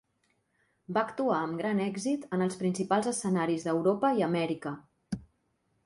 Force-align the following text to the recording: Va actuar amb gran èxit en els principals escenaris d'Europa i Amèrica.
Va 0.97 1.03
actuar 1.07 1.35
amb 1.41 1.59
gran 1.61 1.83
èxit 1.85 2.25
en 2.39 2.47
els 2.47 2.57
principals 2.65 3.13
escenaris 3.13 3.69
d'Europa 3.71 4.13
i 4.23 4.27
Amèrica. 4.31 4.77